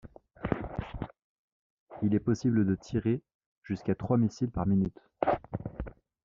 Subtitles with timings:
[2.01, 3.21] Il est possible de tirer
[3.61, 4.97] jusqu'à trois missiles par minute.